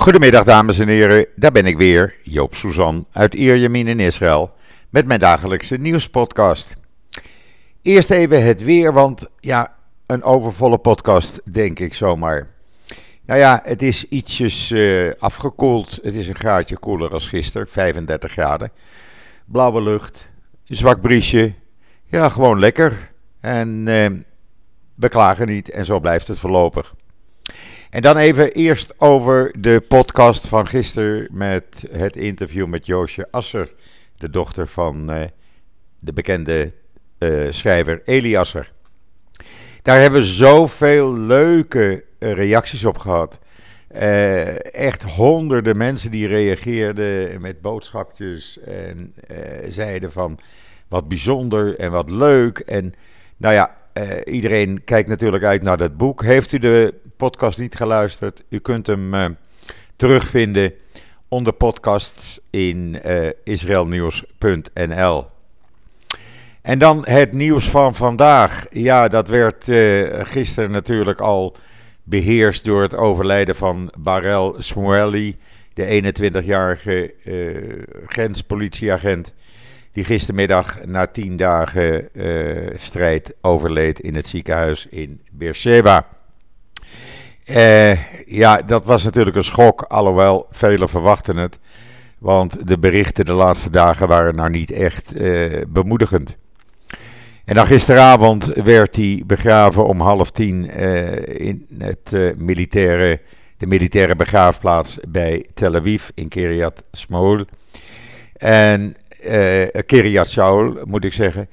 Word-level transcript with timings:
Goedemiddag 0.00 0.44
dames 0.44 0.78
en 0.78 0.88
heren, 0.88 1.26
daar 1.36 1.52
ben 1.52 1.66
ik 1.66 1.76
weer, 1.76 2.16
Joop 2.22 2.54
Suzan 2.54 3.06
uit 3.12 3.34
Ierjemien 3.34 3.88
in 3.88 4.00
Israël, 4.00 4.50
met 4.90 5.06
mijn 5.06 5.20
dagelijkse 5.20 5.76
nieuwspodcast. 5.76 6.76
Eerst 7.82 8.10
even 8.10 8.44
het 8.44 8.62
weer, 8.62 8.92
want 8.92 9.28
ja, 9.40 9.74
een 10.06 10.22
overvolle 10.22 10.78
podcast 10.78 11.40
denk 11.52 11.78
ik 11.78 11.94
zomaar. 11.94 12.48
Nou 13.26 13.40
ja, 13.40 13.60
het 13.64 13.82
is 13.82 14.08
ietsjes 14.08 14.70
uh, 14.70 15.10
afgekoeld, 15.18 15.98
het 16.02 16.14
is 16.14 16.28
een 16.28 16.34
graadje 16.34 16.78
koeler 16.78 17.10
als 17.10 17.28
gisteren, 17.28 17.68
35 17.68 18.32
graden. 18.32 18.70
Blauwe 19.46 19.82
lucht, 19.82 20.28
zwak 20.64 21.00
briesje, 21.00 21.54
ja 22.04 22.28
gewoon 22.28 22.58
lekker. 22.58 23.12
En 23.40 23.68
uh, 23.68 24.06
we 24.94 25.08
klagen 25.08 25.46
niet 25.46 25.70
en 25.70 25.84
zo 25.84 26.00
blijft 26.00 26.28
het 26.28 26.38
voorlopig. 26.38 26.94
En 27.90 28.02
dan 28.02 28.16
even 28.16 28.52
eerst 28.52 28.94
over 29.00 29.52
de 29.60 29.82
podcast 29.88 30.46
van 30.46 30.66
gisteren 30.66 31.28
met 31.30 31.84
het 31.90 32.16
interview 32.16 32.66
met 32.66 32.86
Joosje 32.86 33.28
Asser, 33.30 33.74
de 34.16 34.30
dochter 34.30 34.66
van 34.66 35.10
uh, 35.10 35.22
de 35.98 36.12
bekende 36.12 36.72
uh, 37.18 37.46
schrijver 37.52 38.02
Eli 38.04 38.36
Asser. 38.36 38.72
Daar 39.82 40.00
hebben 40.00 40.20
we 40.20 40.26
zoveel 40.26 41.16
leuke 41.18 42.04
uh, 42.18 42.32
reacties 42.32 42.84
op 42.84 42.98
gehad. 42.98 43.40
echt 44.72 45.02
honderden 45.02 45.76
mensen 45.76 46.10
die 46.10 46.26
reageerden 46.26 47.40
met 47.40 47.60
boodschapjes 47.60 48.58
en 48.58 49.14
zeiden 49.68 50.12
van 50.12 50.38
wat 50.88 51.08
bijzonder 51.08 51.78
en 51.78 51.90
wat 51.90 52.10
leuk. 52.10 52.58
En 52.58 52.94
nou 53.36 53.54
ja, 53.54 53.76
iedereen 54.24 54.84
kijkt 54.84 55.08
natuurlijk 55.08 55.44
uit 55.44 55.62
naar 55.62 55.76
dat 55.76 55.96
boek. 55.96 56.22
Heeft 56.22 56.52
u 56.52 56.58
de 56.58 56.94
podcast 57.20 57.58
niet 57.58 57.74
geluisterd, 57.74 58.42
u 58.48 58.58
kunt 58.58 58.86
hem 58.86 59.14
uh, 59.14 59.24
terugvinden 59.96 60.72
onder 61.28 61.52
podcasts 61.52 62.40
in 62.50 62.98
uh, 63.06 63.28
israelnieuws.nl. 63.44 65.26
En 66.62 66.78
dan 66.78 67.04
het 67.08 67.32
nieuws 67.32 67.68
van 67.68 67.94
vandaag. 67.94 68.66
Ja, 68.70 69.08
dat 69.08 69.28
werd 69.28 69.68
uh, 69.68 70.08
gisteren 70.22 70.70
natuurlijk 70.70 71.20
al 71.20 71.56
beheerst 72.02 72.64
door 72.64 72.82
het 72.82 72.94
overlijden 72.94 73.56
van 73.56 73.92
Barel 73.98 74.54
Smueli, 74.58 75.36
de 75.74 76.14
21-jarige 76.42 77.14
grenspolitieagent, 78.06 79.34
die 79.92 80.04
gistermiddag 80.04 80.84
na 80.84 81.06
tien 81.06 81.36
dagen 81.36 82.08
strijd 82.76 83.34
overleed 83.40 84.00
in 84.00 84.14
het 84.14 84.26
ziekenhuis 84.26 84.86
in 84.90 85.20
Beersheba. 85.32 86.19
Uh, 87.50 88.24
ja, 88.26 88.62
dat 88.62 88.84
was 88.84 89.04
natuurlijk 89.04 89.36
een 89.36 89.44
schok, 89.44 89.82
alhoewel 89.82 90.46
velen 90.50 90.88
verwachten 90.88 91.36
het. 91.36 91.58
Want 92.18 92.66
de 92.66 92.78
berichten 92.78 93.24
de 93.24 93.32
laatste 93.32 93.70
dagen 93.70 94.08
waren 94.08 94.34
nou 94.34 94.50
niet 94.50 94.70
echt 94.70 95.20
uh, 95.20 95.60
bemoedigend. 95.68 96.36
En 97.44 97.54
dan 97.54 97.66
gisteravond 97.66 98.44
werd 98.46 98.96
hij 98.96 99.22
begraven 99.26 99.86
om 99.86 100.00
half 100.00 100.30
tien 100.30 100.70
uh, 100.80 101.16
in 101.26 101.66
het, 101.78 102.36
militaire, 102.38 103.20
de 103.56 103.66
militaire 103.66 104.16
begraafplaats 104.16 104.98
bij 105.08 105.46
Tel 105.54 105.74
Aviv 105.74 106.08
in 106.14 106.28
Kiryat 106.28 106.82
Shmol. 106.96 107.44
En 108.36 108.96
Kiryat 109.86 110.28
Shaul 110.28 110.76
moet 110.84 111.04
ik 111.04 111.12
zeggen. 111.12 111.48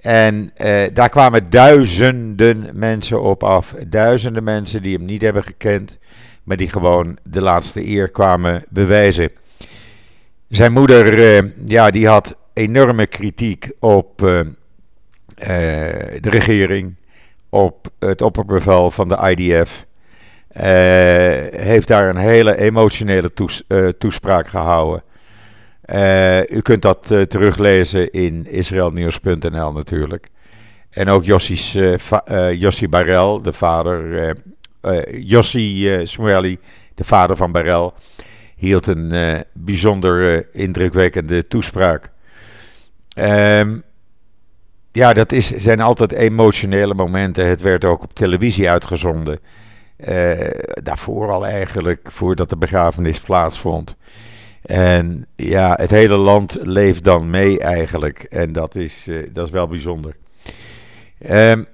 En 0.00 0.50
eh, 0.54 0.82
daar 0.92 1.08
kwamen 1.08 1.50
duizenden 1.50 2.70
mensen 2.72 3.22
op 3.22 3.42
af. 3.42 3.74
Duizenden 3.86 4.44
mensen 4.44 4.82
die 4.82 4.96
hem 4.96 5.04
niet 5.04 5.22
hebben 5.22 5.44
gekend, 5.44 5.98
maar 6.42 6.56
die 6.56 6.68
gewoon 6.68 7.18
de 7.22 7.40
laatste 7.40 7.86
eer 7.86 8.10
kwamen 8.10 8.64
bewijzen. 8.68 9.30
Zijn 10.48 10.72
moeder, 10.72 11.36
eh, 11.36 11.50
ja, 11.64 11.90
die 11.90 12.08
had 12.08 12.36
enorme 12.52 13.06
kritiek 13.06 13.70
op 13.78 14.22
uh, 14.22 14.40
de 15.36 16.18
regering, 16.20 16.96
op 17.48 17.88
het 17.98 18.22
opperbevel 18.22 18.90
van 18.90 19.08
de 19.08 19.34
IDF. 19.36 19.86
heeft 21.56 21.88
daar 21.88 22.08
een 22.08 22.16
hele 22.16 22.58
emotionele 22.58 23.32
toes 23.32 23.62
toespraak 23.98 24.48
gehouden. 24.48 25.02
Uh, 25.92 26.40
u 26.40 26.60
kunt 26.60 26.82
dat 26.82 27.08
uh, 27.10 27.22
teruglezen 27.22 28.10
in 28.10 28.46
israelnieuws.nl 28.46 29.72
natuurlijk. 29.72 30.28
En 30.90 31.08
ook 31.08 31.24
uh, 31.74 32.52
Jossie 32.52 32.88
Barel, 32.88 33.42
de 33.42 33.52
vader, 33.52 34.36
Jossie 35.10 36.06
Smueli, 36.06 36.58
de 36.94 37.04
vader 37.04 37.36
van 37.36 37.52
Barel, 37.52 37.94
hield 38.56 38.86
een 38.86 39.12
bijzonder 39.52 40.46
indrukwekkende 40.54 41.42
toespraak. 41.42 42.10
Um, 43.14 43.82
ja, 44.92 45.12
dat 45.12 45.32
is, 45.32 45.50
zijn 45.50 45.80
altijd 45.80 46.12
emotionele 46.12 46.94
momenten. 46.94 47.48
Het 47.48 47.60
werd 47.60 47.84
ook 47.84 48.02
op 48.02 48.14
televisie 48.14 48.70
uitgezonden. 48.70 49.38
daarvoor 50.82 51.30
al 51.30 51.46
eigenlijk, 51.46 52.08
voordat 52.10 52.48
de 52.48 52.56
begrafenis 52.56 53.20
plaatsvond. 53.20 53.96
En 54.62 55.26
ja, 55.36 55.74
het 55.76 55.90
hele 55.90 56.16
land 56.16 56.58
leeft 56.60 57.04
dan 57.04 57.30
mee 57.30 57.58
eigenlijk. 57.58 58.22
En 58.22 58.52
dat 58.52 58.74
is, 58.74 59.06
uh, 59.08 59.26
dat 59.32 59.46
is 59.46 59.52
wel 59.52 59.68
bijzonder. 59.68 60.16
Um, 61.30 61.66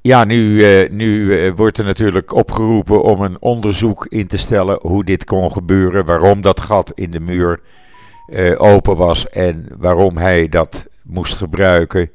ja, 0.00 0.24
nu, 0.24 0.50
uh, 0.54 0.90
nu 0.90 1.24
uh, 1.24 1.52
wordt 1.56 1.78
er 1.78 1.84
natuurlijk 1.84 2.32
opgeroepen 2.34 3.02
om 3.02 3.20
een 3.20 3.36
onderzoek 3.40 4.06
in 4.08 4.26
te 4.26 4.36
stellen 4.36 4.78
hoe 4.80 5.04
dit 5.04 5.24
kon 5.24 5.52
gebeuren. 5.52 6.04
Waarom 6.04 6.40
dat 6.40 6.60
gat 6.60 6.92
in 6.94 7.10
de 7.10 7.20
muur 7.20 7.60
open 8.56 8.96
was 8.96 9.28
en 9.28 9.66
waarom 9.78 10.16
hij 10.16 10.48
dat 10.48 10.86
moest 11.02 11.36
gebruiken. 11.36 12.10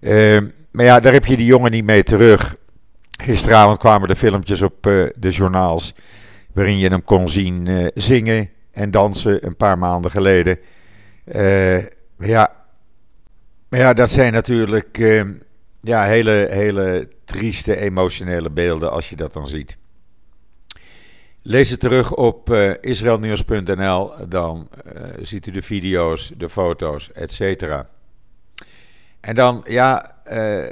Uh, 0.00 0.38
maar 0.70 0.84
ja, 0.84 1.00
daar 1.00 1.12
heb 1.12 1.24
je 1.24 1.36
die 1.36 1.46
jongen 1.46 1.70
niet 1.70 1.84
mee 1.84 2.02
terug. 2.02 2.56
Gisteravond 3.10 3.78
kwamen 3.78 4.08
de 4.08 4.16
filmpjes 4.16 4.62
op 4.62 4.82
de 5.16 5.30
journaals 5.30 5.94
waarin 6.56 6.78
je 6.78 6.88
hem 6.88 7.04
kon 7.04 7.28
zien 7.28 7.66
uh, 7.66 7.86
zingen 7.94 8.50
en 8.70 8.90
dansen 8.90 9.46
een 9.46 9.56
paar 9.56 9.78
maanden 9.78 10.10
geleden. 10.10 10.58
Uh, 11.24 11.78
ja, 12.18 12.52
ja, 13.70 13.92
dat 13.92 14.10
zijn 14.10 14.32
natuurlijk 14.32 14.98
uh, 14.98 15.24
ja, 15.80 16.02
hele, 16.02 16.46
hele 16.50 17.08
trieste, 17.24 17.76
emotionele 17.76 18.50
beelden 18.50 18.90
als 18.90 19.08
je 19.08 19.16
dat 19.16 19.32
dan 19.32 19.48
ziet. 19.48 19.76
Lees 21.42 21.70
het 21.70 21.80
terug 21.80 22.14
op 22.14 22.50
uh, 22.50 22.72
israelnieuws.nl, 22.80 24.28
dan 24.28 24.68
ziet 25.22 25.46
u 25.46 25.50
de 25.50 25.62
video's, 25.62 26.32
de 26.36 26.48
foto's, 26.48 27.12
etc. 27.12 27.62
En 29.20 29.34
dan, 29.34 29.64
ja, 29.68 30.16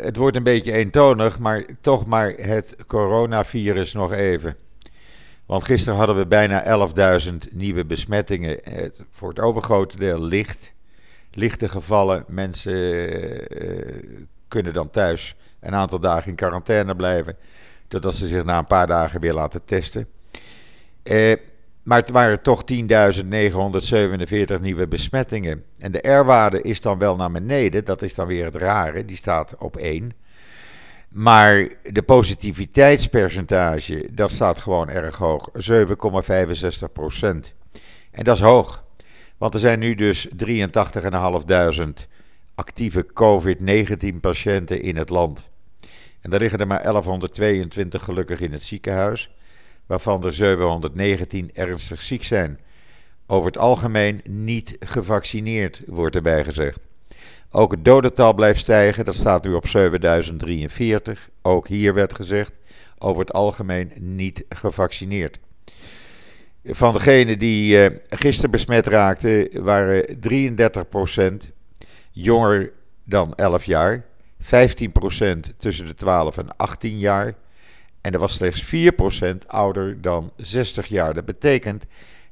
het 0.02 0.16
wordt 0.16 0.36
een 0.36 0.42
beetje 0.42 0.72
eentonig, 0.72 1.38
maar 1.38 1.64
toch 1.80 2.06
maar 2.06 2.28
het 2.36 2.76
coronavirus 2.86 3.92
nog 3.92 4.12
even. 4.12 4.56
Want 5.54 5.66
gisteren 5.66 5.98
hadden 5.98 6.16
we 6.16 6.26
bijna 6.26 6.88
11.000 7.24 7.34
nieuwe 7.50 7.84
besmettingen. 7.84 8.58
Het, 8.62 9.04
voor 9.10 9.28
het 9.28 9.40
overgrote 9.40 9.96
deel 9.96 10.20
licht. 10.20 10.72
Lichte 11.30 11.68
gevallen. 11.68 12.24
Mensen 12.28 12.72
uh, 12.72 13.92
kunnen 14.48 14.72
dan 14.72 14.90
thuis 14.90 15.34
een 15.60 15.74
aantal 15.74 16.00
dagen 16.00 16.28
in 16.30 16.34
quarantaine 16.36 16.96
blijven. 16.96 17.36
Totdat 17.88 18.14
ze 18.14 18.26
zich 18.26 18.44
na 18.44 18.58
een 18.58 18.66
paar 18.66 18.86
dagen 18.86 19.20
weer 19.20 19.32
laten 19.32 19.64
testen. 19.64 20.06
Uh, 21.02 21.34
maar 21.82 21.98
het 21.98 22.10
waren 22.10 22.42
toch 22.42 22.62
10.947 22.72 24.60
nieuwe 24.60 24.88
besmettingen. 24.88 25.64
En 25.78 25.92
de 25.92 26.08
R-waarde 26.08 26.62
is 26.62 26.80
dan 26.80 26.98
wel 26.98 27.16
naar 27.16 27.32
beneden. 27.32 27.84
Dat 27.84 28.02
is 28.02 28.14
dan 28.14 28.26
weer 28.26 28.44
het 28.44 28.56
rare. 28.56 29.04
Die 29.04 29.16
staat 29.16 29.56
op 29.58 29.76
1. 29.76 30.12
Maar 31.14 31.68
de 31.92 32.02
positiviteitspercentage, 32.02 34.08
dat 34.10 34.30
staat 34.30 34.58
gewoon 34.58 34.88
erg 34.88 35.18
hoog. 35.18 35.50
7,65 35.70 36.92
procent. 36.92 37.54
En 38.10 38.24
dat 38.24 38.36
is 38.36 38.42
hoog. 38.42 38.84
Want 39.38 39.54
er 39.54 39.60
zijn 39.60 39.78
nu 39.78 39.94
dus 39.94 40.28
83.500 40.28 40.32
actieve 42.54 43.06
COVID-19 43.06 44.20
patiënten 44.20 44.82
in 44.82 44.96
het 44.96 45.08
land. 45.08 45.50
En 46.20 46.30
daar 46.30 46.40
liggen 46.40 46.58
er 46.58 46.66
maar 46.66 46.82
1122 46.82 48.04
gelukkig 48.04 48.40
in 48.40 48.52
het 48.52 48.62
ziekenhuis, 48.62 49.34
waarvan 49.86 50.24
er 50.24 50.32
719 50.32 51.50
ernstig 51.52 52.02
ziek 52.02 52.24
zijn. 52.24 52.60
Over 53.26 53.46
het 53.46 53.58
algemeen 53.58 54.20
niet 54.28 54.76
gevaccineerd, 54.80 55.82
wordt 55.86 56.16
erbij 56.16 56.44
gezegd. 56.44 56.86
Ook 57.50 57.70
het 57.70 57.84
dodental 57.84 58.34
blijft 58.34 58.60
stijgen, 58.60 59.04
dat 59.04 59.14
staat 59.14 59.44
nu 59.44 59.52
op 59.52 59.66
7043. 59.66 61.30
Ook 61.42 61.68
hier 61.68 61.94
werd 61.94 62.14
gezegd, 62.14 62.52
over 62.98 63.20
het 63.20 63.32
algemeen 63.32 63.92
niet 63.96 64.44
gevaccineerd. 64.48 65.38
Van 66.64 66.92
degenen 66.92 67.38
die 67.38 67.90
uh, 67.90 67.98
gisteren 68.08 68.50
besmet 68.50 68.86
raakten, 68.86 69.62
waren 69.62 70.18
33% 71.46 71.50
jonger 72.10 72.72
dan 73.04 73.34
11 73.34 73.64
jaar, 73.64 74.04
15% 74.42 74.46
tussen 75.58 75.86
de 75.86 75.94
12 75.94 76.38
en 76.38 76.56
18 76.56 76.98
jaar 76.98 77.34
En 78.00 78.12
er 78.12 78.18
was 78.18 78.34
slechts 78.34 78.74
4% 78.74 79.36
ouder 79.46 80.00
dan 80.00 80.32
60 80.36 80.86
jaar. 80.86 81.14
Dat 81.14 81.24
betekent 81.24 81.84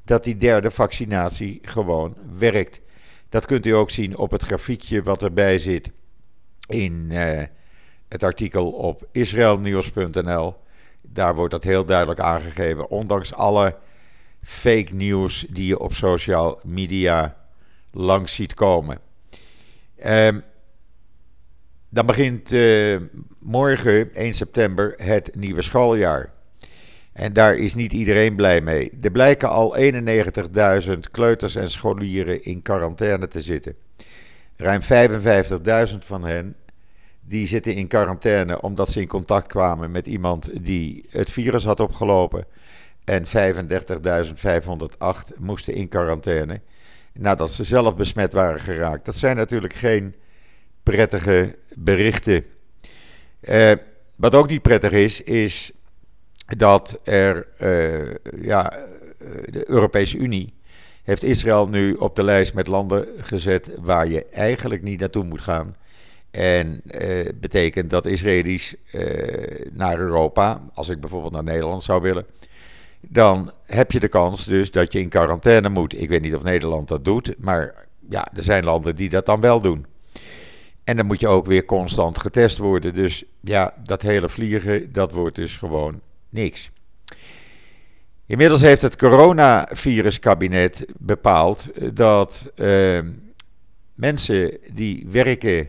dat 0.05 0.25
die 0.25 0.37
derde 0.37 0.71
vaccinatie 0.71 1.59
gewoon 1.63 2.17
werkt. 2.39 2.81
Dat 3.33 3.47
kunt 3.47 3.67
u 3.67 3.71
ook 3.71 3.91
zien 3.91 4.17
op 4.17 4.31
het 4.31 4.43
grafiekje 4.43 5.03
wat 5.03 5.23
erbij 5.23 5.59
zit 5.59 5.91
in 6.69 7.09
uh, 7.11 7.43
het 8.09 8.23
artikel 8.23 8.71
op 8.71 9.09
israelnieuws.nl. 9.13 10.55
Daar 11.03 11.35
wordt 11.35 11.53
dat 11.53 11.65
heel 11.65 11.85
duidelijk 11.85 12.21
aangegeven. 12.21 12.91
Ondanks 12.91 13.35
alle 13.35 13.77
fake 14.43 14.95
news 14.95 15.47
die 15.51 15.67
je 15.67 15.79
op 15.79 15.93
social 15.93 16.61
media 16.65 17.37
langs 17.91 18.35
ziet 18.35 18.55
komen. 18.55 18.99
Uh, 20.05 20.29
dan 21.89 22.07
begint 22.07 22.53
uh, 22.53 23.01
morgen, 23.39 24.15
1 24.15 24.35
september, 24.35 24.95
het 24.97 25.35
nieuwe 25.35 25.63
schooljaar. 25.63 26.33
En 27.13 27.33
daar 27.33 27.57
is 27.57 27.75
niet 27.75 27.93
iedereen 27.93 28.37
blij 28.37 28.61
mee. 28.61 28.93
Er 29.03 29.11
blijken 29.11 29.49
al 29.49 29.77
91.000 29.79 30.93
kleuters 31.11 31.55
en 31.55 31.71
scholieren 31.71 32.45
in 32.45 32.63
quarantaine 32.63 33.29
te 33.29 33.43
zitten. 33.43 33.75
Ruim 34.57 34.81
55.000 35.91 35.99
van 35.99 36.25
hen 36.25 36.57
die 37.21 37.47
zitten 37.47 37.75
in 37.75 37.87
quarantaine 37.87 38.61
omdat 38.61 38.91
ze 38.91 39.01
in 39.01 39.07
contact 39.07 39.47
kwamen 39.47 39.91
met 39.91 40.07
iemand 40.07 40.65
die 40.65 41.05
het 41.11 41.31
virus 41.31 41.65
had 41.65 41.81
opgelopen. 41.81 42.45
En 43.05 43.25
35.508 43.27 43.31
moesten 45.39 45.75
in 45.75 45.89
quarantaine 45.89 46.61
nadat 47.13 47.53
ze 47.53 47.65
zelf 47.65 47.97
besmet 47.97 48.33
waren 48.33 48.61
geraakt. 48.61 49.05
Dat 49.05 49.17
zijn 49.17 49.37
natuurlijk 49.37 49.73
geen 49.73 50.15
prettige 50.83 51.57
berichten. 51.75 52.45
Eh, 53.41 53.73
wat 54.17 54.35
ook 54.35 54.49
niet 54.49 54.63
prettig 54.63 54.93
is, 54.93 55.23
is 55.23 55.73
dat 56.57 57.01
er, 57.05 57.47
uh, 57.61 58.15
ja, 58.43 58.73
de 59.45 59.71
Europese 59.71 60.17
Unie 60.17 60.55
heeft 61.03 61.23
Israël 61.23 61.69
nu 61.69 61.95
op 61.95 62.17
de 62.17 62.25
lijst 62.25 62.55
met 62.55 62.67
landen 62.67 63.07
gezet 63.17 63.71
waar 63.81 64.09
je 64.09 64.25
eigenlijk 64.25 64.83
niet 64.83 65.01
naartoe 65.01 65.25
moet 65.25 65.41
gaan. 65.41 65.75
En 66.31 66.83
uh, 67.01 67.29
betekent 67.35 67.91
dat 67.91 68.07
Israëli's 68.07 68.75
naar 69.73 69.99
Europa, 69.99 70.63
als 70.75 70.89
ik 70.89 71.01
bijvoorbeeld 71.01 71.33
naar 71.33 71.43
Nederland 71.43 71.83
zou 71.83 72.03
willen, 72.03 72.27
dan 73.01 73.51
heb 73.67 73.93
je 73.93 74.01
de 74.01 74.09
kans 74.09 74.45
dus 74.45 74.71
dat 74.71 74.93
je 74.93 75.01
in 75.01 75.09
quarantaine 75.09 75.69
moet. 75.69 76.01
Ik 76.01 76.09
weet 76.09 76.23
niet 76.23 76.35
of 76.35 76.43
Nederland 76.43 76.89
dat 76.89 77.05
doet, 77.05 77.35
maar 77.39 77.75
ja, 78.09 78.29
er 78.35 78.43
zijn 78.43 78.65
landen 78.65 78.97
die 78.97 79.09
dat 79.09 79.27
dan 79.27 79.41
wel 79.41 79.61
doen. 79.61 79.87
En 80.85 80.97
dan 80.97 81.07
moet 81.07 81.21
je 81.21 81.29
ook 81.29 81.47
weer 81.47 81.65
constant 81.65 82.19
getest 82.19 82.59
worden. 82.59 82.95
Dus 82.95 83.25
ja, 83.41 83.75
dat 83.85 84.03
hele 84.03 84.29
vliegen, 84.29 84.93
dat 84.93 85.13
wordt 85.13 85.37
dus 85.37 85.57
gewoon 85.57 86.01
niks. 86.33 86.71
Inmiddels 88.27 88.61
heeft 88.61 88.83
het 88.83 88.97
coronaviruskabinet 88.97 90.87
bepaald 90.99 91.69
dat 91.97 92.53
uh, 92.57 92.99
mensen 93.95 94.59
die 94.73 95.07
werken 95.09 95.69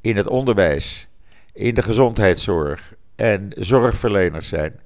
in 0.00 0.16
het 0.16 0.26
onderwijs, 0.26 1.08
in 1.52 1.74
de 1.74 1.82
gezondheidszorg 1.82 2.94
en 3.16 3.52
zorgverleners 3.54 4.48
zijn, 4.48 4.80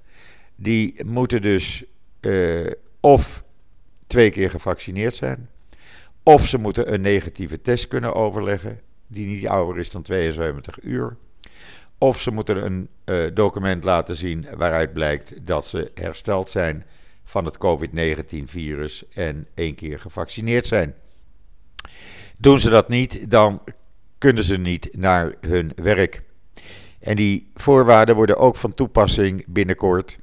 die 0.57 1.05
moeten 1.05 1.43
dus 1.43 1.85
uh, 2.21 2.71
of 3.01 3.45
twee 4.07 4.31
keer 4.31 4.51
gevaccineerd 4.51 5.17
zijn, 5.17 5.49
of 6.23 6.47
ze 6.47 6.59
moeten 6.59 6.93
een 6.93 7.01
negatieve 7.01 7.61
test 7.61 7.89
kunnen 7.89 8.15
overleggen, 8.15 8.81
die 9.07 9.27
niet 9.27 9.47
ouder 9.47 9.79
is 9.79 9.91
dan 9.91 10.03
72 10.03 10.83
uur. 10.83 11.17
Of 11.99 12.21
ze 12.21 12.31
moeten 12.31 12.65
een 12.65 12.89
uh, 13.05 13.25
document 13.35 13.85
laten 13.85 14.17
zien 14.17 14.47
waaruit 14.57 14.93
blijkt 14.93 15.47
dat 15.47 15.67
ze 15.67 15.91
hersteld 15.95 16.49
zijn 16.49 16.85
van 17.25 17.45
het 17.45 17.59
COVID-19-virus 17.59 19.05
en 19.15 19.47
één 19.55 19.75
keer 19.75 19.99
gevaccineerd 19.99 20.67
zijn. 20.67 20.95
Doen 22.37 22.59
ze 22.59 22.71
dat 22.71 22.89
niet, 22.89 23.31
dan 23.31 23.63
kunnen 24.19 24.45
ze 24.45 24.59
niet 24.59 24.89
naar 24.97 25.35
hun 25.41 25.73
werk. 25.75 26.23
En 27.01 27.17
die 27.17 27.51
voorwaarden 27.55 28.15
worden 28.15 28.39
ook 28.39 28.57
van 28.57 28.75
toepassing 28.75 29.45
binnenkort, 29.47 30.19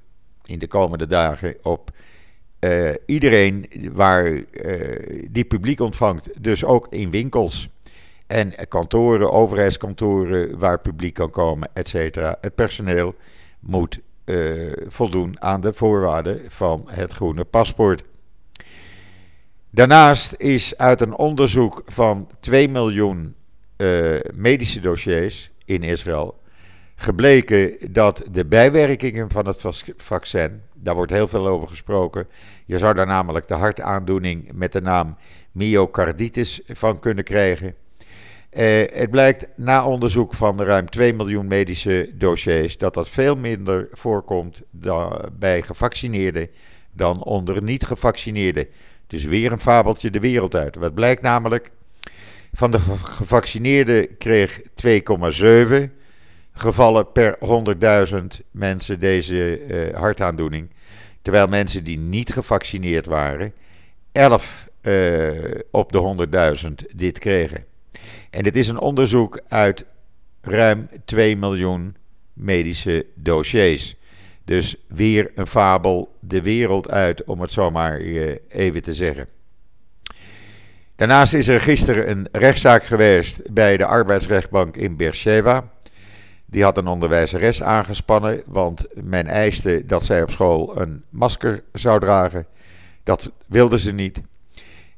in 0.46 0.60
de 0.60 0.68
komende 0.68 1.08
dagen, 1.08 1.56
op 1.62 1.92
uh, 2.60 2.92
iedereen 3.06 3.70
waar 3.92 4.32
uh, 4.32 4.44
die 5.32 5.46
publiek 5.46 5.80
ontvangt. 5.80 6.44
Dus 6.44 6.64
ook 6.64 6.88
in 6.90 7.12
winkels 7.12 7.70
en 8.34 8.68
kantoren, 8.68 9.32
overheidskantoren 9.32 10.60
waar 10.60 10.80
publiek 10.80 11.14
kan 11.14 11.30
komen, 11.30 11.70
et 11.74 11.90
cetera. 11.90 12.38
Het 12.42 12.56
personeel 12.56 13.16
moet 13.60 14.00
uh, 14.26 14.72
voldoen 14.88 15.42
aan 15.42 15.62
de 15.62 15.74
voorwaarden 15.74 16.42
van 16.48 16.84
het 16.88 17.14
groene 17.14 17.44
paspoort. 17.44 18.04
Daarnaast 19.70 20.36
is 20.38 20.78
uit 20.78 21.02
een 21.02 21.16
onderzoek 21.16 21.82
van 21.86 22.28
2 22.40 22.70
miljoen 22.70 23.36
uh, 23.78 24.20
medische 24.36 24.80
dossiers 24.80 25.52
in 25.66 25.84
Israël 25.84 26.42
gebleken 26.96 27.78
dat 27.94 28.24
de 28.32 28.46
bijwerkingen 28.46 29.32
van 29.32 29.46
het 29.48 29.66
vaccin, 29.98 30.62
daar 30.74 30.96
wordt 30.96 31.12
heel 31.12 31.28
veel 31.28 31.48
over 31.48 31.68
gesproken, 31.68 32.28
je 32.66 32.78
zou 32.78 32.94
daar 32.94 33.08
namelijk 33.08 33.48
de 33.48 33.54
hartaandoening 33.54 34.52
met 34.54 34.72
de 34.72 34.82
naam 34.82 35.18
myocarditis 35.52 36.62
van 36.68 37.00
kunnen 37.00 37.24
krijgen. 37.24 37.76
Uh, 38.58 38.84
het 38.94 39.12
blijkt 39.12 39.48
na 39.56 39.86
onderzoek 39.86 40.34
van 40.34 40.62
ruim 40.62 40.90
2 40.90 41.14
miljoen 41.14 41.48
medische 41.48 42.10
dossiers 42.14 42.78
dat 42.78 42.94
dat 42.94 43.10
veel 43.10 43.36
minder 43.36 43.88
voorkomt 43.92 44.62
bij 45.40 45.62
gevaccineerden 45.62 46.50
dan 46.92 47.24
onder 47.24 47.64
niet-gevaccineerden. 47.64 48.68
Dus 49.08 49.24
weer 49.24 49.52
een 49.52 49.60
fabeltje 49.60 50.12
de 50.12 50.20
wereld 50.20 50.56
uit. 50.56 50.76
Wat 50.76 50.94
blijkt 50.94 51.22
namelijk? 51.22 51.70
Van 52.54 52.72
de 52.72 52.80
gevaccineerden 53.04 54.18
kreeg 54.18 54.62
2,7 54.62 55.90
gevallen 56.54 57.12
per 57.12 57.38
100.000 58.12 58.24
mensen 58.52 59.00
deze 59.00 59.68
uh, 59.68 59.98
hartaandoening. 59.98 60.70
Terwijl 61.22 61.48
mensen 61.48 61.84
die 61.84 62.00
niet 62.00 62.34
gevaccineerd 62.34 63.06
waren, 63.06 63.54
11 64.12 64.68
uh, 64.82 65.32
op 65.72 65.92
de 65.92 66.28
100.000 66.90 66.96
dit 66.96 67.20
kregen. 67.20 67.73
En 68.34 68.44
dit 68.44 68.56
is 68.56 68.68
een 68.68 68.80
onderzoek 68.80 69.42
uit 69.48 69.86
ruim 70.42 70.88
2 71.06 71.38
miljoen 71.38 71.96
medische 72.34 73.06
dossiers. 73.16 73.96
Dus 74.46 74.76
weer 74.88 75.32
een 75.36 75.48
fabel 75.48 76.16
de 76.20 76.42
wereld 76.42 76.90
uit, 76.90 77.24
om 77.24 77.42
het 77.42 77.52
zo 77.52 77.72
maar 77.72 78.02
uh, 78.02 78.36
even 78.48 78.82
te 78.82 78.94
zeggen. 78.94 79.28
Daarnaast 80.96 81.34
is 81.34 81.48
er 81.48 81.62
gisteren 81.62 82.10
een 82.10 82.28
rechtszaak 82.32 82.84
geweest 82.84 83.54
bij 83.54 83.78
de 83.78 83.86
arbeidsrechtbank 83.86 84.76
in 84.76 84.98
Beersheba. 84.98 85.72
Die 86.46 86.64
had 86.64 86.78
een 86.78 86.88
onderwijzeres 86.88 87.64
aangespannen, 87.64 88.44
want 88.46 88.86
men 88.94 89.28
eiste 89.28 89.86
dat 89.86 90.04
zij 90.04 90.22
op 90.22 90.30
school 90.32 90.82
een 90.82 91.04
masker 91.10 91.64
zou 91.74 92.00
dragen. 92.00 92.46
Dat 93.04 93.32
wilde 93.48 93.80
ze 93.80 93.92
niet. 93.92 94.22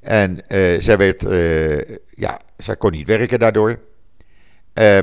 En 0.05 0.39
uh, 0.47 0.79
zij, 0.79 0.97
werd, 0.97 1.23
uh, 1.23 1.97
ja, 2.09 2.39
zij 2.57 2.75
kon 2.75 2.91
niet 2.91 3.07
werken 3.07 3.39
daardoor. 3.39 3.79
Uh, 4.73 4.99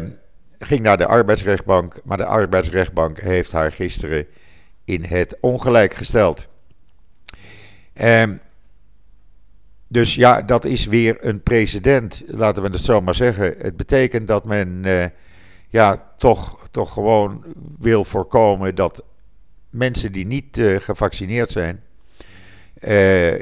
ging 0.59 0.81
naar 0.81 0.97
de 0.97 1.07
arbeidsrechtbank, 1.07 2.01
maar 2.05 2.17
de 2.17 2.25
arbeidsrechtbank 2.25 3.21
heeft 3.21 3.53
haar 3.53 3.73
gisteren 3.73 4.27
in 4.85 5.05
het 5.05 5.37
ongelijk 5.41 5.95
gesteld. 5.95 6.49
Um, 7.95 8.41
dus 9.89 10.15
ja, 10.15 10.43
dat 10.43 10.65
is 10.65 10.87
weer 10.87 11.17
een 11.21 11.43
precedent, 11.43 12.23
laten 12.27 12.63
we 12.63 12.69
het 12.69 12.79
zo 12.79 13.01
maar 13.01 13.15
zeggen. 13.15 13.55
Het 13.59 13.77
betekent 13.77 14.29
dat 14.29 14.45
men 14.45 14.83
uh, 14.87 15.05
ja, 15.69 16.13
toch, 16.17 16.69
toch 16.71 16.93
gewoon 16.93 17.45
wil 17.79 18.05
voorkomen 18.05 18.75
dat 18.75 19.05
mensen 19.71 20.13
die 20.13 20.27
niet 20.27 20.61
gevaccineerd 20.79 21.51
zijn, 21.51 21.83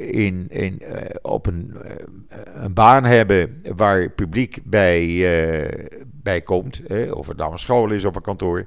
in, 0.01 0.47
in, 0.49 0.83
op 1.23 1.47
een, 1.47 1.77
een, 2.45 2.75
baan 2.75 3.05
hebben 3.05 3.63
waar 3.77 4.11
publiek 4.11 4.59
bij, 4.65 5.27
bij 6.05 6.41
komt, 6.41 6.81
of 7.13 7.27
het 7.27 7.37
nou 7.37 7.53
een 7.53 7.59
school 7.59 7.91
is 7.91 8.05
of 8.05 8.17
een 8.17 8.23
kantoor. 8.23 8.67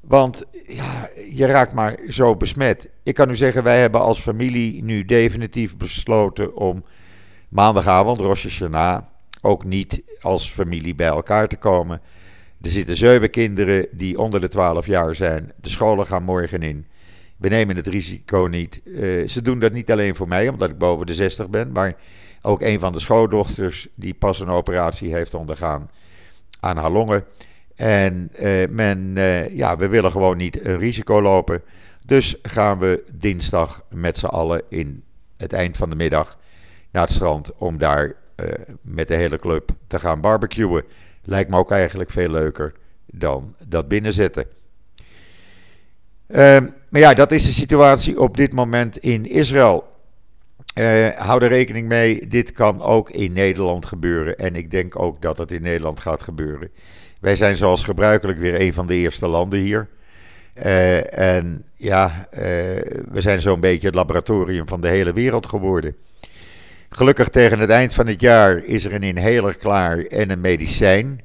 Want 0.00 0.44
ja, 0.66 1.08
je 1.30 1.46
raakt 1.46 1.72
maar 1.72 1.98
zo 2.08 2.36
besmet. 2.36 2.90
Ik 3.02 3.14
kan 3.14 3.30
u 3.30 3.36
zeggen, 3.36 3.62
wij 3.62 3.80
hebben 3.80 4.00
als 4.00 4.20
familie 4.20 4.82
nu 4.82 5.04
definitief 5.04 5.76
besloten 5.76 6.56
om 6.56 6.84
maandagavond, 7.48 8.20
Rosh 8.20 8.42
Hashanah, 8.42 9.02
ook 9.40 9.64
niet 9.64 10.02
als 10.20 10.50
familie 10.50 10.94
bij 10.94 11.06
elkaar 11.06 11.46
te 11.46 11.56
komen. 11.56 12.00
Er 12.62 12.70
zitten 12.70 12.96
zeven 12.96 13.30
kinderen 13.30 13.86
die 13.92 14.18
onder 14.18 14.40
de 14.40 14.48
12 14.48 14.86
jaar 14.86 15.14
zijn. 15.14 15.52
De 15.60 15.68
scholen 15.68 16.06
gaan 16.06 16.22
morgen 16.22 16.62
in. 16.62 16.86
We 17.38 17.48
nemen 17.48 17.76
het 17.76 17.86
risico 17.86 18.46
niet. 18.50 18.80
Uh, 18.84 19.28
ze 19.28 19.42
doen 19.42 19.58
dat 19.58 19.72
niet 19.72 19.90
alleen 19.90 20.16
voor 20.16 20.28
mij, 20.28 20.48
omdat 20.48 20.70
ik 20.70 20.78
boven 20.78 21.06
de 21.06 21.14
60 21.14 21.50
ben, 21.50 21.72
maar 21.72 21.94
ook 22.42 22.62
een 22.62 22.80
van 22.80 22.92
de 22.92 23.00
schoondochters 23.00 23.88
die 23.94 24.14
pas 24.14 24.40
een 24.40 24.48
operatie 24.48 25.12
heeft 25.12 25.34
ondergaan 25.34 25.90
aan 26.60 26.76
haar 26.76 26.90
longen 26.90 27.24
En 27.74 28.30
men, 28.70 29.14
ja, 29.50 29.76
we 29.76 29.88
willen 29.88 30.10
gewoon 30.10 30.36
niet 30.36 30.64
een 30.64 30.78
risico 30.78 31.22
lopen. 31.22 31.62
Dus 32.06 32.36
gaan 32.42 32.78
we 32.78 33.04
dinsdag 33.14 33.84
met 33.90 34.18
z'n 34.18 34.26
allen 34.26 34.62
in 34.68 35.02
het 35.36 35.52
eind 35.52 35.76
van 35.76 35.90
de 35.90 35.96
middag 35.96 36.38
naar 36.90 37.02
het 37.02 37.12
strand 37.12 37.56
om 37.56 37.78
daar 37.78 38.14
met 38.82 39.08
de 39.08 39.14
hele 39.14 39.38
club 39.38 39.70
te 39.86 39.98
gaan 39.98 40.20
barbecuen. 40.20 40.84
Lijkt 41.22 41.50
me 41.50 41.56
ook 41.56 41.70
eigenlijk 41.70 42.10
veel 42.10 42.30
leuker 42.30 42.72
dan 43.06 43.54
dat 43.66 43.88
binnenzetten. 43.88 44.46
Uh, 46.28 46.58
maar 46.88 47.00
ja, 47.00 47.14
dat 47.14 47.32
is 47.32 47.44
de 47.44 47.52
situatie 47.52 48.20
op 48.20 48.36
dit 48.36 48.52
moment 48.52 48.96
in 48.96 49.26
Israël. 49.26 49.96
Uh, 50.74 51.08
hou 51.08 51.42
er 51.42 51.48
rekening 51.48 51.88
mee, 51.88 52.26
dit 52.26 52.52
kan 52.52 52.82
ook 52.82 53.10
in 53.10 53.32
Nederland 53.32 53.86
gebeuren. 53.86 54.36
En 54.36 54.56
ik 54.56 54.70
denk 54.70 54.98
ook 54.98 55.22
dat 55.22 55.38
het 55.38 55.52
in 55.52 55.62
Nederland 55.62 56.00
gaat 56.00 56.22
gebeuren. 56.22 56.70
Wij 57.20 57.36
zijn 57.36 57.56
zoals 57.56 57.84
gebruikelijk 57.84 58.38
weer 58.38 58.60
een 58.60 58.74
van 58.74 58.86
de 58.86 58.94
eerste 58.94 59.28
landen 59.28 59.58
hier. 59.58 59.88
Uh, 60.64 61.18
en 61.18 61.64
ja, 61.74 62.28
uh, 62.32 62.40
we 63.10 63.20
zijn 63.20 63.40
zo'n 63.40 63.60
beetje 63.60 63.86
het 63.86 63.96
laboratorium 63.96 64.68
van 64.68 64.80
de 64.80 64.88
hele 64.88 65.12
wereld 65.12 65.46
geworden. 65.46 65.96
Gelukkig 66.88 67.28
tegen 67.28 67.58
het 67.58 67.70
eind 67.70 67.94
van 67.94 68.06
het 68.06 68.20
jaar 68.20 68.64
is 68.64 68.84
er 68.84 68.94
een 68.94 69.02
inhaler 69.02 69.56
klaar 69.56 69.98
en 69.98 70.30
een 70.30 70.40
medicijn. 70.40 71.20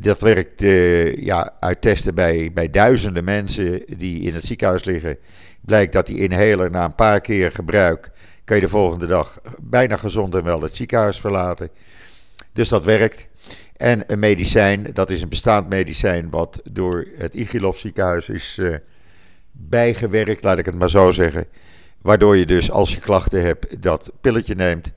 Dat 0.00 0.20
werkt 0.20 0.62
uh, 0.62 1.16
ja, 1.16 1.56
uit 1.60 1.80
testen 1.80 2.14
bij, 2.14 2.50
bij 2.54 2.70
duizenden 2.70 3.24
mensen 3.24 3.82
die 3.96 4.20
in 4.20 4.34
het 4.34 4.44
ziekenhuis 4.44 4.84
liggen. 4.84 5.18
Blijkt 5.60 5.92
dat 5.92 6.06
die 6.06 6.18
inhaler 6.18 6.70
na 6.70 6.84
een 6.84 6.94
paar 6.94 7.20
keer 7.20 7.50
gebruik, 7.50 8.10
kan 8.44 8.56
je 8.56 8.62
de 8.62 8.68
volgende 8.68 9.06
dag 9.06 9.40
bijna 9.62 9.96
gezond 9.96 10.34
en 10.34 10.44
wel 10.44 10.62
het 10.62 10.74
ziekenhuis 10.74 11.20
verlaten. 11.20 11.68
Dus 12.52 12.68
dat 12.68 12.84
werkt. 12.84 13.26
En 13.76 14.02
een 14.06 14.18
medicijn, 14.18 14.90
dat 14.92 15.10
is 15.10 15.22
een 15.22 15.28
bestaand 15.28 15.68
medicijn 15.68 16.30
wat 16.30 16.60
door 16.70 17.06
het 17.16 17.34
Igilov 17.34 17.78
ziekenhuis 17.78 18.28
is 18.28 18.56
uh, 18.60 18.76
bijgewerkt, 19.52 20.42
laat 20.42 20.58
ik 20.58 20.66
het 20.66 20.74
maar 20.74 20.90
zo 20.90 21.10
zeggen. 21.10 21.44
Waardoor 22.02 22.36
je 22.36 22.46
dus 22.46 22.70
als 22.70 22.94
je 22.94 23.00
klachten 23.00 23.42
hebt 23.42 23.82
dat 23.82 24.12
pilletje 24.20 24.54
neemt. 24.54 24.90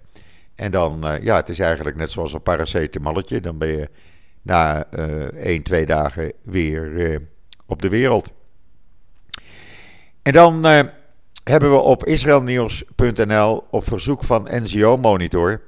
En 0.55 0.71
dan, 0.71 1.05
uh, 1.05 1.23
ja, 1.23 1.35
het 1.35 1.49
is 1.49 1.59
eigenlijk 1.59 1.95
net 1.95 2.11
zoals 2.11 2.33
een 2.33 2.41
paracetamolletje. 2.41 3.41
Dan 3.41 3.57
ben 3.57 3.67
je 3.69 3.89
na 4.41 4.85
uh, 4.97 5.25
1, 5.25 5.63
2 5.63 5.85
dagen 5.85 6.33
weer 6.41 6.87
uh, 6.89 7.17
op 7.65 7.81
de 7.81 7.89
wereld. 7.89 8.31
En 10.21 10.31
dan 10.31 10.67
uh, 10.67 10.81
hebben 11.43 11.71
we 11.71 11.77
op 11.77 12.05
israelnieuws.nl 12.05 13.63
op 13.69 13.87
verzoek 13.87 14.25
van 14.25 14.47
NGO 14.51 14.97
Monitor 14.97 15.61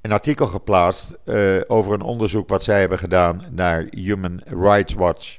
een 0.00 0.12
artikel 0.12 0.46
geplaatst 0.46 1.18
uh, 1.24 1.60
over 1.66 1.92
een 1.92 2.02
onderzoek 2.02 2.48
wat 2.48 2.64
zij 2.64 2.80
hebben 2.80 2.98
gedaan 2.98 3.40
naar 3.50 3.86
Human 3.90 4.40
Rights 4.46 4.94
Watch. 4.94 5.38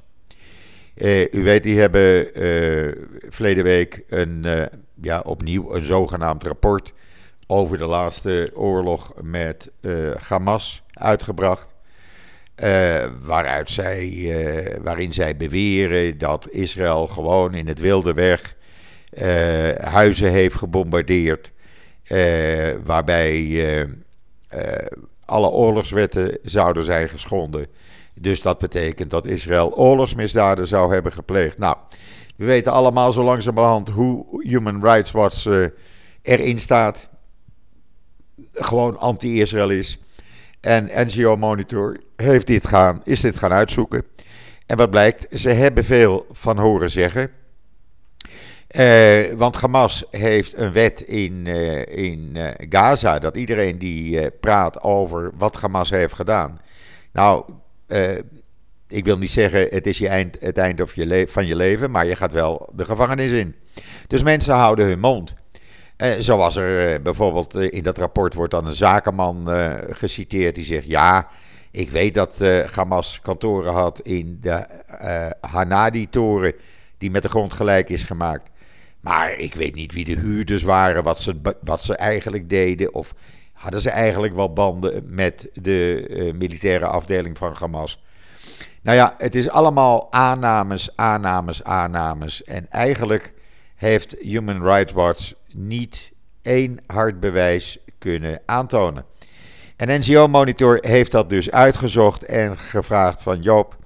u 1.31 1.43
weet, 1.43 1.63
die 1.63 1.79
hebben 1.79 2.27
verleden 3.29 3.63
week 3.63 4.03
een, 4.09 4.45
ja, 5.01 5.19
opnieuw 5.19 5.75
een 5.75 5.85
zogenaamd 5.85 6.43
rapport 6.43 6.93
over 7.47 7.77
de 7.77 7.85
laatste 7.85 8.51
oorlog 8.53 9.13
met 9.21 9.71
Hamas 10.27 10.83
uitgebracht. 10.93 11.73
Uh, 12.63 13.05
waaruit 13.21 13.69
zij, 13.69 14.09
uh, 14.09 14.75
waarin 14.81 15.13
zij 15.13 15.35
beweren 15.35 16.17
dat 16.17 16.47
Israël 16.49 17.07
gewoon 17.07 17.53
in 17.53 17.67
het 17.67 17.79
wilde 17.79 18.13
weg 18.13 18.55
uh, 19.13 19.69
huizen 19.75 20.31
heeft 20.31 20.55
gebombardeerd. 20.55 21.51
waarbij 22.83 23.87
alle 25.25 25.49
oorlogswetten 25.49 26.37
zouden 26.41 26.83
zijn 26.83 27.09
geschonden. 27.09 27.67
Dus 28.13 28.41
dat 28.41 28.59
betekent 28.59 29.09
dat 29.09 29.25
Israël 29.25 29.75
oorlogsmisdaden 29.75 30.67
zou 30.67 30.93
hebben 30.93 31.11
gepleegd. 31.11 31.57
Nou, 31.57 31.77
we 32.35 32.45
weten 32.45 32.71
allemaal 32.71 33.11
zo 33.11 33.23
langzamerhand 33.23 33.89
hoe 33.89 34.43
Human 34.47 34.83
Rights 34.83 35.11
Watch 35.11 35.45
erin 36.21 36.59
staat. 36.59 37.09
Gewoon 38.53 38.99
anti-Israël 38.99 39.69
is. 39.69 39.99
En 40.61 40.89
NGO 40.93 41.35
Monitor 41.35 41.97
heeft 42.15 42.47
dit 42.47 42.67
gaan, 42.67 43.01
is 43.03 43.21
dit 43.21 43.37
gaan 43.37 43.51
uitzoeken. 43.51 44.03
En 44.65 44.77
wat 44.77 44.89
blijkt, 44.89 45.27
ze 45.39 45.49
hebben 45.49 45.83
veel 45.83 46.25
van 46.31 46.57
horen 46.57 46.89
zeggen. 46.89 47.31
Uh, 48.75 49.33
want 49.33 49.55
Hamas 49.55 50.05
heeft 50.11 50.57
een 50.57 50.71
wet 50.71 51.01
in, 51.01 51.45
uh, 51.45 51.85
in 51.85 52.29
uh, 52.33 52.47
Gaza 52.69 53.19
dat 53.19 53.37
iedereen 53.37 53.77
die 53.77 54.31
praat 54.31 54.81
over 54.81 55.31
wat 55.37 55.55
Hamas 55.55 55.89
heeft 55.89 56.13
gedaan. 56.13 56.59
Nou, 57.13 57.43
ik 58.87 59.05
wil 59.05 59.17
niet 59.17 59.31
zeggen 59.31 59.67
het 59.69 59.87
is 59.87 59.97
je 59.97 60.07
eind, 60.07 60.37
het 60.39 60.57
eind 60.57 60.81
of 60.81 60.95
je 60.95 61.27
van 61.29 61.45
je 61.45 61.55
leven, 61.55 61.91
maar 61.91 62.05
je 62.05 62.15
gaat 62.15 62.33
wel 62.33 62.69
de 62.75 62.85
gevangenis 62.85 63.31
in. 63.31 63.55
Dus 64.07 64.23
mensen 64.23 64.53
houden 64.53 64.85
hun 64.85 64.99
mond. 64.99 65.35
Eh, 65.99 66.11
zoals 66.19 66.55
er 66.55 66.93
eh, 66.93 67.01
bijvoorbeeld 67.01 67.55
eh, 67.55 67.71
in 67.71 67.83
dat 67.83 67.97
rapport 67.97 68.33
wordt 68.33 68.51
dan 68.51 68.65
een 68.65 68.73
zakenman 68.73 69.47
geciteerd 69.89 70.55
die 70.55 70.65
zegt: 70.65 70.85
Ja, 70.85 71.27
ik 71.71 71.89
weet 71.89 72.13
dat 72.13 72.43
Hamas 72.75 73.19
kantoren 73.21 73.73
had 73.73 73.99
in 73.99 74.37
de 74.41 74.65
Hanadi-toren, 75.41 76.53
die 76.97 77.11
met 77.11 77.23
de 77.23 77.29
grond 77.29 77.53
gelijk 77.53 77.89
is 77.89 78.03
gemaakt. 78.03 78.49
Maar 78.99 79.31
ik 79.33 79.55
weet 79.55 79.75
niet 79.75 79.93
wie 79.93 80.05
de 80.05 80.19
huurders 80.19 80.63
waren, 80.63 81.03
wat 81.03 81.21
ze, 81.21 81.35
wat 81.63 81.81
ze 81.81 81.95
eigenlijk 81.95 82.49
deden. 82.49 82.93
Of 82.93 83.13
hadden 83.53 83.81
ze 83.81 83.89
eigenlijk 83.89 84.35
wel 84.35 84.53
banden 84.53 85.03
met 85.07 85.49
de 85.53 86.31
militaire 86.35 86.85
afdeling 86.85 87.37
van 87.37 87.55
Hamas. 87.59 88.01
Nou 88.81 88.97
ja, 88.97 89.15
het 89.17 89.35
is 89.35 89.49
allemaal 89.49 90.07
aannames, 90.11 90.89
aannames, 90.95 91.63
aannames. 91.63 92.43
En 92.43 92.69
eigenlijk 92.69 93.33
heeft 93.79 94.15
Human 94.21 94.63
Rights 94.63 94.93
Watch 94.93 95.33
niet 95.53 96.11
één 96.41 96.79
hard 96.85 97.19
bewijs 97.19 97.77
kunnen 97.97 98.41
aantonen. 98.45 99.05
En 99.75 99.99
NGO 99.99 100.27
Monitor 100.27 100.77
heeft 100.81 101.11
dat 101.11 101.29
dus 101.29 101.51
uitgezocht 101.51 102.23
en 102.23 102.57
gevraagd 102.57 103.21
van 103.21 103.41
Joop, 103.41 103.77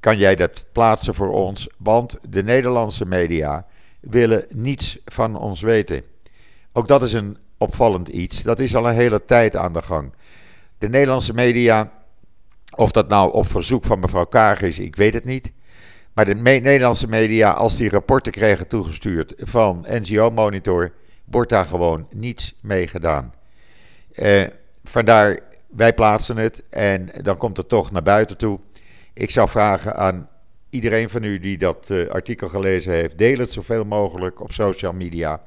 kan 0.00 0.18
jij 0.18 0.34
dat 0.36 0.66
plaatsen 0.72 1.14
voor 1.14 1.32
ons? 1.32 1.68
Want 1.78 2.18
de 2.28 2.42
Nederlandse 2.42 3.06
media 3.06 3.66
willen 4.00 4.44
niets 4.54 4.98
van 5.04 5.36
ons 5.36 5.60
weten. 5.60 6.02
Ook 6.72 6.88
dat 6.88 7.02
is 7.02 7.12
een 7.12 7.38
opvallend 7.58 8.08
iets. 8.08 8.42
Dat 8.42 8.58
is 8.58 8.76
al 8.76 8.88
een 8.88 8.94
hele 8.94 9.24
tijd 9.24 9.56
aan 9.56 9.72
de 9.72 9.82
gang. 9.82 10.12
De 10.78 10.88
Nederlandse 10.88 11.34
media, 11.34 11.92
of 12.76 12.90
dat 12.90 13.08
nou 13.08 13.32
op 13.32 13.46
verzoek 13.46 13.84
van 13.84 13.98
mevrouw 13.98 14.24
Kaag 14.24 14.62
is, 14.62 14.78
ik 14.78 14.96
weet 14.96 15.14
het 15.14 15.24
niet. 15.24 15.52
Maar 16.20 16.34
de 16.34 16.40
Nederlandse 16.40 17.08
media, 17.08 17.50
als 17.50 17.76
die 17.76 17.90
rapporten 17.90 18.32
kregen 18.32 18.68
toegestuurd 18.68 19.32
van 19.36 19.84
NGO 19.88 20.30
Monitor, 20.30 20.92
wordt 21.24 21.50
daar 21.50 21.64
gewoon 21.64 22.06
niets 22.10 22.54
mee 22.60 22.86
gedaan. 22.86 23.34
Uh, 24.14 24.42
vandaar, 24.84 25.38
wij 25.68 25.94
plaatsen 25.94 26.36
het 26.36 26.62
en 26.68 27.10
dan 27.22 27.36
komt 27.36 27.56
het 27.56 27.68
toch 27.68 27.90
naar 27.90 28.02
buiten 28.02 28.36
toe. 28.36 28.60
Ik 29.12 29.30
zou 29.30 29.48
vragen 29.48 29.96
aan 29.96 30.28
iedereen 30.70 31.10
van 31.10 31.22
u 31.22 31.38
die 31.38 31.58
dat 31.58 31.88
uh, 31.90 32.08
artikel 32.08 32.48
gelezen 32.48 32.92
heeft, 32.92 33.18
deel 33.18 33.38
het 33.38 33.52
zoveel 33.52 33.84
mogelijk 33.84 34.40
op 34.40 34.52
social 34.52 34.92
media. 34.92 35.42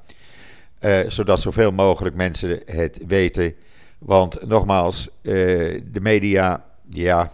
Uh, 0.82 1.00
zodat 1.08 1.40
zoveel 1.40 1.72
mogelijk 1.72 2.16
mensen 2.16 2.62
het 2.66 3.00
weten. 3.08 3.56
Want 4.00 4.48
nogmaals, 4.48 5.10
de 5.22 6.00
media, 6.02 6.66
ja, 6.90 7.32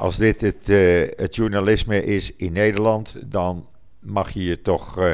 als 0.00 0.16
dit 0.16 0.40
het, 0.40 0.68
uh, 0.68 1.06
het, 1.16 1.34
journalisme 1.36 2.04
is 2.04 2.36
in 2.36 2.52
Nederland, 2.52 3.16
dan 3.26 3.68
mag 3.98 4.30
je 4.30 4.42
je 4.44 4.62
toch 4.62 4.98
uh, 4.98 5.12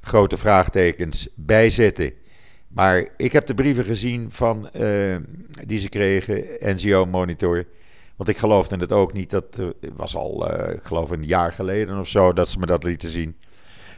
grote 0.00 0.36
vraagtekens 0.36 1.28
bijzetten. 1.34 2.12
Maar 2.68 3.08
ik 3.16 3.32
heb 3.32 3.46
de 3.46 3.54
brieven 3.54 3.84
gezien 3.84 4.26
van, 4.30 4.68
uh, 4.76 5.16
die 5.66 5.78
ze 5.78 5.88
kregen, 5.88 6.44
NGO 6.60 7.04
Monitor. 7.04 7.64
Want 8.16 8.28
ik 8.28 8.36
geloofde 8.36 8.76
het 8.76 8.92
ook 8.92 9.12
niet. 9.12 9.30
Dat 9.30 9.60
was 9.96 10.14
al, 10.14 10.52
ik 10.72 10.82
geloof, 10.82 11.10
een 11.10 11.26
jaar 11.26 11.52
geleden 11.52 11.98
of 11.98 12.08
zo 12.08 12.32
dat 12.32 12.48
ze 12.48 12.58
me 12.58 12.66
dat 12.66 12.84
lieten 12.84 13.08
zien. 13.08 13.36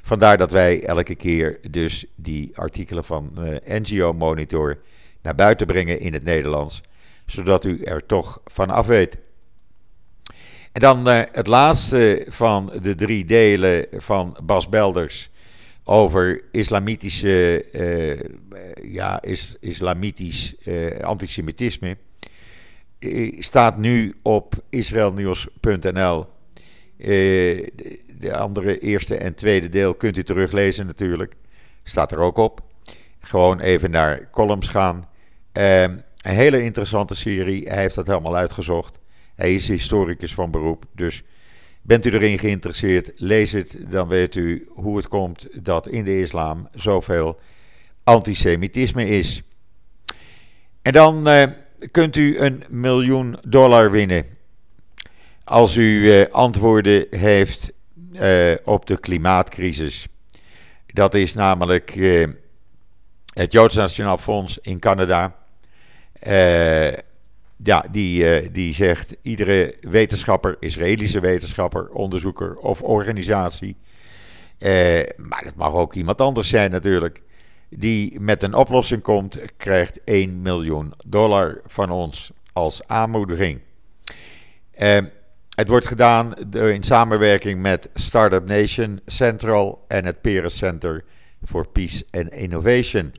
Vandaar 0.03 0.39
dat 0.39 0.51
wij 0.51 0.85
elke 0.85 1.15
keer 1.15 1.59
dus 1.71 2.07
die 2.17 2.51
artikelen 2.55 3.05
van 3.05 3.33
NGO 3.65 4.13
Monitor 4.13 4.79
naar 5.23 5.35
buiten 5.35 5.67
brengen 5.67 6.01
in 6.01 6.13
het 6.13 6.25
Nederlands. 6.25 6.81
Zodat 7.27 7.65
u 7.65 7.83
er 7.83 8.07
toch 8.07 8.41
van 8.45 8.71
af 8.71 8.87
weet. 8.87 9.19
En 10.79 10.85
dan 10.85 11.09
uh, 11.09 11.21
het 11.33 11.47
laatste 11.47 12.27
van 12.29 12.73
de 12.83 12.95
drie 12.95 13.25
delen 13.25 13.87
van 13.97 14.37
Bas 14.43 14.69
Belders 14.69 15.31
over 15.85 16.43
islamitische, 16.53 17.65
uh, 17.73 18.93
ja, 18.93 19.23
is, 19.23 19.57
islamitisch 19.61 20.55
uh, 20.65 20.99
antisemitisme. 20.99 21.97
staat 23.39 23.79
nu 23.79 24.15
op 24.23 24.55
israelnieuws.nl. 24.69 26.27
de 26.97 28.37
andere 28.37 28.79
eerste 28.79 29.17
en 29.17 29.35
tweede 29.35 29.69
deel 29.69 29.95
kunt 29.95 30.17
u 30.17 30.23
teruglezen 30.23 30.87
natuurlijk. 30.87 31.35
Staat 31.83 32.13
er 32.13 32.19
ook 32.19 32.37
op. 32.37 32.61
Gewoon 33.21 33.61
even 33.61 33.91
naar 33.91 34.31
columns 34.31 34.69
gaan. 34.69 35.09
een 35.53 36.03
hele 36.23 36.63
interessante 36.63 37.15
serie. 37.15 37.69
Hij 37.69 37.81
heeft 37.81 37.95
dat 37.95 38.07
helemaal 38.07 38.37
uitgezocht. 38.37 38.99
Hij 39.39 39.55
is 39.55 39.69
historicus 39.69 40.35
van 40.35 40.51
beroep, 40.51 40.85
dus 40.95 41.23
bent 41.83 42.07
u 42.07 42.11
erin 42.11 42.39
geïnteresseerd, 42.39 43.13
lees 43.17 43.53
het, 43.53 43.79
dan 43.89 44.09
weet 44.09 44.35
u 44.35 44.69
hoe 44.69 44.97
het 44.97 45.09
komt 45.09 45.65
dat 45.65 45.89
in 45.89 46.05
de 46.05 46.21
islam 46.21 46.69
zoveel 46.75 47.41
antisemitisme 48.05 49.09
is. 49.09 49.43
En 50.83 50.93
dan 50.93 51.29
eh, 51.29 51.43
kunt 51.91 52.17
u 52.17 52.39
een 52.39 52.65
miljoen 52.69 53.39
dollar 53.47 53.91
winnen 53.91 54.25
als 55.45 55.77
u 55.77 56.13
eh, 56.13 56.33
antwoorden 56.33 57.07
heeft 57.11 57.73
eh, 58.13 58.53
op 58.65 58.87
de 58.87 59.01
klimaatcrisis. 59.01 60.07
Dat 60.87 61.15
is 61.15 61.35
namelijk 61.35 61.99
het 63.35 63.53
Joods 63.53 63.75
Nationaal 63.75 64.19
Fonds 64.19 64.59
in 64.59 64.79
Canada. 64.79 65.37
Ja, 67.63 67.85
die, 67.91 68.31
eh, 68.31 68.49
die 68.53 68.75
zegt 68.75 69.17
iedere 69.23 69.75
wetenschapper, 69.81 70.57
Israëlische 70.61 71.21
wetenschapper, 71.21 71.89
onderzoeker 71.89 72.57
of 72.57 72.83
organisatie, 72.83 73.77
eh, 74.59 75.03
maar 75.17 75.45
dat 75.45 75.55
mag 75.55 75.73
ook 75.73 75.95
iemand 75.95 76.21
anders 76.21 76.49
zijn 76.49 76.71
natuurlijk, 76.71 77.23
die 77.69 78.21
met 78.21 78.43
een 78.43 78.55
oplossing 78.55 79.03
komt, 79.03 79.39
krijgt 79.57 80.01
1 80.05 80.43
miljoen 80.43 80.93
dollar 81.07 81.61
van 81.67 81.91
ons 81.91 82.31
als 82.53 82.87
aanmoediging. 82.87 83.61
Eh, 84.71 84.99
het 85.55 85.69
wordt 85.69 85.87
gedaan 85.87 86.35
in 86.53 86.83
samenwerking 86.83 87.61
met 87.61 87.91
Startup 87.95 88.47
Nation 88.47 89.01
Central 89.07 89.85
en 89.89 90.05
het 90.05 90.21
Peres 90.21 90.57
Center 90.57 91.05
for 91.45 91.69
Peace 91.69 92.05
and 92.11 92.31
Innovation. 92.31 93.13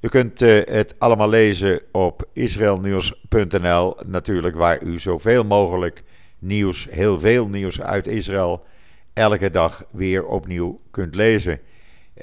U 0.00 0.08
kunt 0.08 0.42
uh, 0.42 0.60
het 0.64 0.94
allemaal 0.98 1.28
lezen 1.28 1.80
op 1.92 2.28
israelnieuws.nl, 2.32 3.96
natuurlijk 4.06 4.56
waar 4.56 4.82
u 4.82 4.98
zoveel 4.98 5.44
mogelijk 5.44 6.02
nieuws, 6.38 6.86
heel 6.90 7.20
veel 7.20 7.48
nieuws 7.48 7.80
uit 7.80 8.06
Israël, 8.06 8.64
elke 9.12 9.50
dag 9.50 9.84
weer 9.90 10.26
opnieuw 10.26 10.80
kunt 10.90 11.14
lezen. 11.14 11.60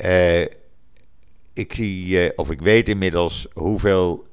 Uh, 0.04 0.42
ik 1.54 1.74
zie, 1.74 2.08
uh, 2.08 2.30
of 2.36 2.52
ik 2.52 2.62
weet 2.62 2.90
inmiddels 2.90 3.48
hoeveel 3.54 4.28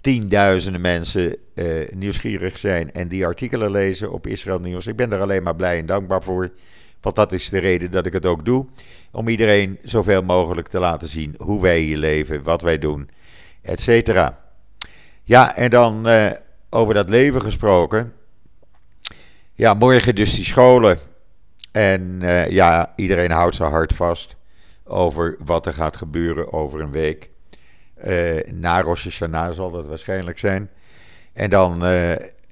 tienduizenden 0.00 0.80
mensen 0.80 1.36
nieuwsgierig 1.94 2.58
zijn 2.58 2.92
en 2.92 3.08
die 3.08 3.26
artikelen 3.26 3.70
lezen 3.70 4.12
op 4.12 4.26
Israël 4.26 4.60
Nieuws. 4.60 4.86
Ik 4.86 4.96
ben 4.96 5.10
daar 5.10 5.20
alleen 5.20 5.42
maar 5.42 5.56
blij 5.56 5.78
en 5.78 5.86
dankbaar 5.86 6.22
voor. 6.22 6.52
Want 7.02 7.16
dat 7.16 7.32
is 7.32 7.48
de 7.48 7.58
reden 7.58 7.90
dat 7.90 8.06
ik 8.06 8.12
het 8.12 8.26
ook 8.26 8.44
doe. 8.44 8.66
Om 9.10 9.28
iedereen 9.28 9.78
zoveel 9.82 10.22
mogelijk 10.22 10.68
te 10.68 10.78
laten 10.78 11.08
zien 11.08 11.34
hoe 11.38 11.62
wij 11.62 11.78
hier 11.78 11.96
leven, 11.96 12.42
wat 12.42 12.62
wij 12.62 12.78
doen, 12.78 13.10
et 13.62 13.80
cetera. 13.80 14.38
Ja, 15.22 15.56
en 15.56 15.70
dan 15.70 16.08
uh, 16.08 16.30
over 16.70 16.94
dat 16.94 17.08
leven 17.08 17.42
gesproken. 17.42 18.12
Ja, 19.52 19.74
morgen 19.74 20.14
dus 20.14 20.34
die 20.34 20.44
scholen. 20.44 20.98
En 21.72 22.18
uh, 22.22 22.48
ja, 22.48 22.92
iedereen 22.96 23.30
houdt 23.30 23.54
zijn 23.54 23.70
hart 23.70 23.94
vast 23.94 24.36
over 24.84 25.36
wat 25.44 25.66
er 25.66 25.72
gaat 25.72 25.96
gebeuren 25.96 26.52
over 26.52 26.80
een 26.80 26.90
week. 26.90 27.30
Uh, 28.04 28.40
na 28.52 28.82
Rosh 28.82 29.04
Hashanah 29.04 29.54
zal 29.54 29.70
dat 29.70 29.86
waarschijnlijk 29.86 30.38
zijn. 30.38 30.70
En 31.32 31.50
dan 31.50 31.82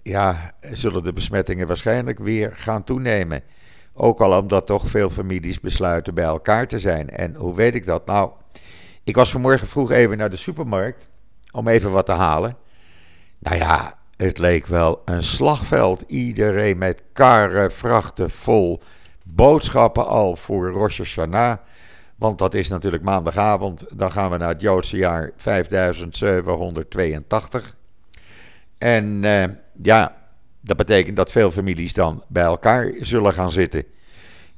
ja, 0.03 0.55
zullen 0.61 1.03
de 1.03 1.13
besmettingen 1.13 1.67
waarschijnlijk 1.67 2.19
weer 2.19 2.53
gaan 2.55 2.85
toenemen. 2.85 3.43
Ook 3.95 4.21
al 4.21 4.39
omdat 4.39 4.67
toch 4.67 4.89
veel 4.89 5.11
families 5.11 5.61
besluiten 5.61 6.15
bij 6.15 6.25
elkaar 6.25 6.67
te 6.67 6.79
zijn. 6.79 7.11
En 7.11 7.35
hoe 7.35 7.55
weet 7.55 7.75
ik 7.75 7.87
dat? 7.87 8.07
Nou, 8.07 8.31
ik 9.05 9.17
was 9.17 9.31
vanmorgen 9.31 9.69
vroeg 9.69 9.91
even 9.91 10.19
naar 10.19 10.31
de 10.31 10.37
supermarkt 10.37 11.07
om 11.53 11.69
even 11.69 11.91
wat 11.91 12.07
te 12.07 12.13
halen. 12.13 12.57
Nou 13.39 13.57
ja, 13.57 13.95
het 14.17 14.39
leek 14.39 14.67
wel 14.67 15.03
een 15.05 15.23
slagveld. 15.23 16.05
Iedereen 16.07 16.79
met 16.79 17.03
karren, 17.13 17.73
vrachten 17.73 18.31
vol 18.31 18.81
boodschappen 19.25 20.07
al 20.07 20.37
voor 20.37 20.71
Rosh 20.71 20.99
Hashanah. 20.99 21.59
Want 22.17 22.39
dat 22.39 22.55
is 22.55 22.69
natuurlijk 22.69 23.03
maandagavond. 23.03 23.85
Dan 23.95 24.13
gaan 24.13 24.31
we 24.31 24.37
naar 24.37 24.49
het 24.49 24.61
Joodse 24.61 24.97
jaar 24.97 25.31
5782. 25.37 27.77
En 28.79 29.23
uh, 29.23 29.45
ja, 29.83 30.20
dat 30.61 30.77
betekent 30.77 31.17
dat 31.17 31.33
veel 31.33 31.51
families 31.51 31.93
dan 31.93 32.25
bij 32.29 32.43
elkaar 32.43 32.93
zullen 33.01 33.33
gaan 33.33 33.53
zitten. 33.53 33.85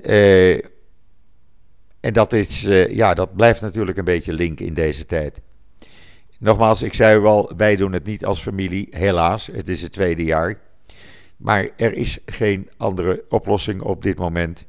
Uh, 0.05 0.55
en 2.01 2.13
dat, 2.13 2.33
is, 2.33 2.65
uh, 2.65 2.89
ja, 2.89 3.15
dat 3.15 3.37
blijft 3.37 3.61
natuurlijk 3.61 3.99
een 3.99 4.05
beetje 4.05 4.33
link 4.33 4.61
in 4.61 4.75
deze 4.75 5.07
tijd. 5.07 5.41
Nogmaals, 6.39 6.83
ik 6.83 6.95
zei 6.95 7.25
al, 7.25 7.53
wij 7.57 7.77
doen 7.77 7.93
het 7.93 8.05
niet 8.05 8.25
als 8.25 8.41
familie, 8.41 8.87
helaas. 8.91 9.47
Het 9.47 9.69
is 9.69 9.83
het 9.83 9.93
tweede 9.93 10.25
jaar. 10.25 10.61
Maar 11.37 11.69
er 11.77 11.93
is 11.93 12.19
geen 12.27 12.71
andere 12.77 13.25
oplossing 13.29 13.83
op 13.83 14.03
dit 14.03 14.19
moment. 14.19 14.65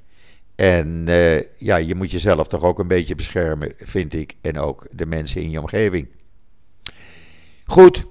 En 0.56 1.06
uh, 1.08 1.42
ja, 1.58 1.76
je 1.76 1.96
moet 1.96 2.12
jezelf 2.12 2.48
toch 2.48 2.64
ook 2.64 2.80
een 2.80 2.88
beetje 2.88 3.16
beschermen, 3.16 3.74
vind 3.78 4.14
ik. 4.14 4.36
En 4.42 4.60
ook 4.60 4.88
de 4.92 5.06
mensen 5.06 5.42
in 5.42 5.50
je 5.50 5.60
omgeving. 5.60 6.08
Goed, 7.66 8.06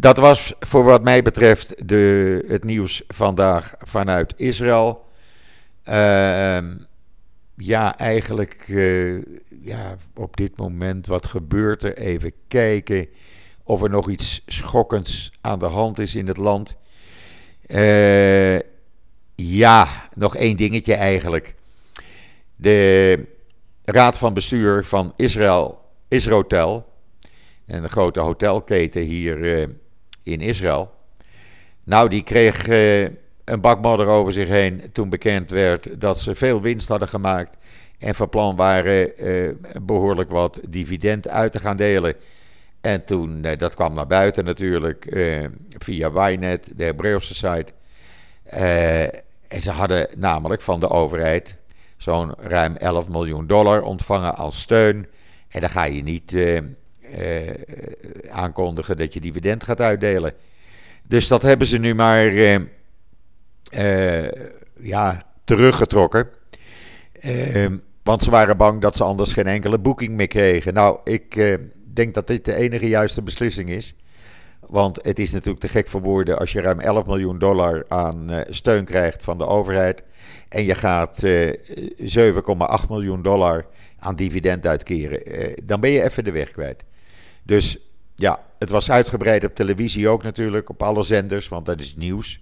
dat 0.00 0.16
was 0.16 0.54
voor 0.58 0.84
wat 0.84 1.02
mij 1.02 1.22
betreft 1.22 1.88
de, 1.88 2.44
het 2.48 2.64
nieuws 2.64 3.02
vandaag 3.08 3.74
vanuit 3.78 4.34
Israël. 4.36 5.04
Uh, 5.88 6.58
ja, 7.56 7.98
eigenlijk 7.98 8.68
uh, 8.68 9.22
ja, 9.62 9.96
op 10.14 10.36
dit 10.36 10.56
moment, 10.56 11.06
wat 11.06 11.26
gebeurt 11.26 11.82
er? 11.82 11.96
Even 11.96 12.32
kijken 12.48 13.08
of 13.62 13.82
er 13.82 13.90
nog 13.90 14.10
iets 14.10 14.42
schokkends 14.46 15.32
aan 15.40 15.58
de 15.58 15.66
hand 15.66 15.98
is 15.98 16.14
in 16.14 16.26
het 16.26 16.36
land. 16.36 16.76
Uh, 17.66 18.58
ja, 19.34 19.88
nog 20.14 20.36
één 20.36 20.56
dingetje 20.56 20.94
eigenlijk. 20.94 21.54
De 22.56 23.24
raad 23.84 24.18
van 24.18 24.34
bestuur 24.34 24.84
van 24.84 25.12
Israël, 25.16 25.80
Israël, 26.08 26.86
en 27.66 27.82
de 27.82 27.88
grote 27.88 28.20
hotelketen 28.20 29.02
hier 29.02 29.38
uh, 29.38 29.66
in 30.26 30.40
Israël. 30.40 30.94
Nou, 31.84 32.08
die 32.08 32.22
kreeg 32.22 32.66
uh, 32.68 33.02
een 33.44 33.60
bakmodder 33.60 34.06
over 34.06 34.32
zich 34.32 34.48
heen 34.48 34.82
toen 34.92 35.08
bekend 35.08 35.50
werd 35.50 36.00
dat 36.00 36.20
ze 36.20 36.34
veel 36.34 36.60
winst 36.60 36.88
hadden 36.88 37.08
gemaakt 37.08 37.56
en 37.98 38.14
van 38.14 38.28
plan 38.28 38.56
waren 38.56 39.24
uh, 39.24 39.50
behoorlijk 39.82 40.30
wat 40.30 40.60
dividend 40.68 41.28
uit 41.28 41.52
te 41.52 41.58
gaan 41.58 41.76
delen. 41.76 42.14
En 42.80 43.04
toen, 43.04 43.44
uh, 43.44 43.52
dat 43.56 43.74
kwam 43.74 43.94
naar 43.94 44.06
buiten 44.06 44.44
natuurlijk 44.44 45.06
via 45.78 46.28
Ynet, 46.30 46.72
de 46.76 46.84
Hebreeuwse 46.84 47.34
site. 47.34 47.72
en 49.48 49.62
ze 49.62 49.70
hadden 49.70 50.08
namelijk 50.16 50.62
van 50.62 50.80
de 50.80 50.88
overheid 50.88 51.56
zo'n 51.96 52.34
ruim 52.38 52.76
11 52.76 53.08
miljoen 53.08 53.46
dollar 53.46 53.82
ontvangen 53.82 54.36
als 54.36 54.60
steun. 54.60 55.06
En 55.48 55.60
dan 55.60 55.70
ga 55.70 55.84
je 55.84 56.02
niet 56.02 56.36
aankondigen 58.30 58.96
dat 58.96 59.14
je 59.14 59.20
dividend 59.20 59.62
gaat 59.64 59.80
uitdelen. 59.80 60.32
Dus 61.08 61.28
dat 61.28 61.42
hebben 61.42 61.66
ze 61.66 61.78
nu 61.78 61.94
maar 61.94 62.32
uh, 62.32 62.58
uh, 63.74 64.28
ja, 64.80 65.22
teruggetrokken. 65.44 66.28
want 68.02 68.22
ze 68.22 68.30
waren 68.30 68.56
bang 68.56 68.80
dat 68.80 68.96
ze 68.96 69.04
anders 69.04 69.32
geen 69.32 69.46
enkele 69.46 69.78
boeking 69.78 70.14
meer 70.14 70.26
kregen. 70.26 70.74
Nou, 70.74 70.98
ik 71.04 71.58
denk 71.94 72.14
dat 72.14 72.26
dit 72.26 72.44
de 72.44 72.54
enige 72.54 72.88
juiste 72.88 73.22
beslissing 73.22 73.68
is. 73.68 73.94
Want 74.60 74.98
het 75.04 75.18
is 75.18 75.32
natuurlijk 75.32 75.60
te 75.60 75.68
gek 75.68 75.88
voor 75.88 76.00
woorden 76.00 76.38
als 76.38 76.52
je 76.52 76.60
ruim 76.60 76.80
11 76.80 77.06
miljoen 77.06 77.38
dollar 77.38 77.84
aan 77.88 78.30
steun 78.48 78.84
krijgt 78.84 79.24
van 79.24 79.38
de 79.38 79.46
overheid. 79.46 80.02
En 80.48 80.64
je 80.64 80.74
gaat 80.74 81.26
7,8 81.26 82.88
miljoen 82.88 83.22
dollar 83.22 83.66
aan 83.98 84.16
dividend 84.16 84.66
uitkeren. 84.66 85.22
dan 85.64 85.80
ben 85.80 85.90
je 85.90 86.02
even 86.02 86.24
de 86.24 86.32
weg 86.32 86.50
kwijt. 86.50 86.84
Dus 87.46 87.78
ja, 88.14 88.44
het 88.58 88.68
was 88.68 88.90
uitgebreid 88.90 89.44
op 89.44 89.54
televisie 89.54 90.08
ook 90.08 90.22
natuurlijk, 90.22 90.68
op 90.68 90.82
alle 90.82 91.02
zenders, 91.02 91.48
want 91.48 91.66
dat 91.66 91.80
is 91.80 91.94
nieuws. 91.94 92.40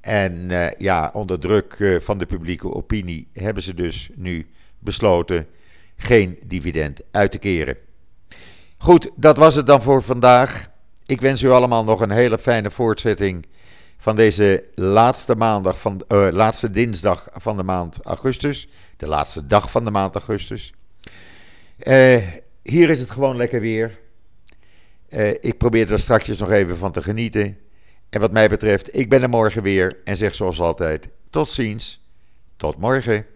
En 0.00 0.50
uh, 0.50 0.70
ja, 0.70 1.10
onder 1.14 1.38
druk 1.38 1.78
uh, 1.78 2.00
van 2.00 2.18
de 2.18 2.26
publieke 2.26 2.74
opinie 2.74 3.28
hebben 3.32 3.62
ze 3.62 3.74
dus 3.74 4.10
nu 4.14 4.50
besloten 4.78 5.46
geen 5.96 6.38
dividend 6.44 7.00
uit 7.10 7.30
te 7.30 7.38
keren. 7.38 7.76
Goed, 8.76 9.10
dat 9.16 9.36
was 9.36 9.54
het 9.54 9.66
dan 9.66 9.82
voor 9.82 10.02
vandaag. 10.02 10.66
Ik 11.06 11.20
wens 11.20 11.42
u 11.42 11.50
allemaal 11.50 11.84
nog 11.84 12.00
een 12.00 12.10
hele 12.10 12.38
fijne 12.38 12.70
voortzetting 12.70 13.46
van 13.96 14.16
deze 14.16 14.64
laatste 14.74 15.34
maandag 15.34 15.80
van, 15.80 16.02
uh, 16.08 16.28
laatste 16.30 16.70
dinsdag 16.70 17.28
van 17.32 17.56
de 17.56 17.62
maand 17.62 17.98
augustus. 18.02 18.68
De 18.96 19.06
laatste 19.06 19.46
dag 19.46 19.70
van 19.70 19.84
de 19.84 19.90
maand 19.90 20.14
augustus. 20.14 20.72
hier 22.62 22.90
is 22.90 23.00
het 23.00 23.10
gewoon 23.10 23.36
lekker 23.36 23.60
weer. 23.60 23.98
Uh, 25.08 25.28
ik 25.28 25.58
probeer 25.58 25.92
er 25.92 25.98
straks 25.98 26.38
nog 26.38 26.50
even 26.50 26.76
van 26.76 26.92
te 26.92 27.02
genieten. 27.02 27.58
En 28.10 28.20
wat 28.20 28.32
mij 28.32 28.48
betreft, 28.48 28.96
ik 28.96 29.08
ben 29.08 29.22
er 29.22 29.28
morgen 29.28 29.62
weer 29.62 30.00
en 30.04 30.16
zeg 30.16 30.34
zoals 30.34 30.60
altijd: 30.60 31.08
tot 31.30 31.48
ziens, 31.48 32.00
tot 32.56 32.76
morgen. 32.76 33.26